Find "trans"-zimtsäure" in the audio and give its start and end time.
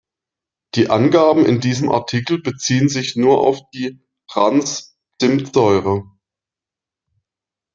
4.31-6.09